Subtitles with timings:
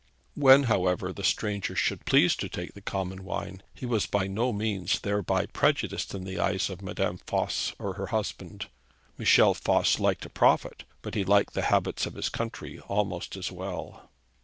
[0.33, 4.51] When, however, the stranger should please to take the common wine, he was by no
[4.51, 8.65] means thereby prejudiced in the eyes of Madame Voss or her husband.
[9.19, 13.51] Michel Voss liked a profit, but he liked the habits of his country almost as
[13.51, 14.09] well.